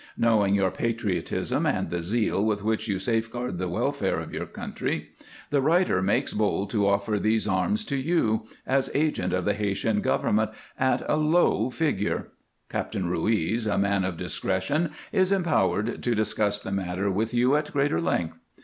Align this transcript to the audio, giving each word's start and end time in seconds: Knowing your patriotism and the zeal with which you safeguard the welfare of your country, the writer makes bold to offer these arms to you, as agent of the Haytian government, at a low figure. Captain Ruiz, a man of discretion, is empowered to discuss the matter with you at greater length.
Knowing 0.17 0.55
your 0.55 0.71
patriotism 0.71 1.67
and 1.67 1.91
the 1.91 2.01
zeal 2.01 2.43
with 2.43 2.63
which 2.63 2.87
you 2.87 2.97
safeguard 2.97 3.59
the 3.59 3.67
welfare 3.69 4.19
of 4.19 4.33
your 4.33 4.47
country, 4.47 5.11
the 5.51 5.61
writer 5.61 6.01
makes 6.01 6.33
bold 6.33 6.71
to 6.71 6.87
offer 6.87 7.19
these 7.19 7.47
arms 7.47 7.85
to 7.85 7.95
you, 7.95 8.47
as 8.65 8.89
agent 8.95 9.31
of 9.31 9.45
the 9.45 9.53
Haytian 9.53 10.01
government, 10.01 10.49
at 10.75 11.05
a 11.07 11.17
low 11.17 11.69
figure. 11.69 12.29
Captain 12.67 13.07
Ruiz, 13.07 13.67
a 13.67 13.77
man 13.77 14.03
of 14.03 14.17
discretion, 14.17 14.89
is 15.11 15.31
empowered 15.31 16.01
to 16.01 16.15
discuss 16.15 16.59
the 16.59 16.71
matter 16.71 17.11
with 17.11 17.31
you 17.31 17.55
at 17.55 17.71
greater 17.71 18.01
length. 18.01 18.39